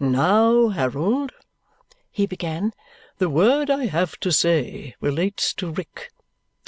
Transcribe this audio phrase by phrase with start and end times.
[0.00, 1.30] "Now, Harold,"
[2.10, 2.72] he began,
[3.18, 6.10] "the word I have to say relates to Rick."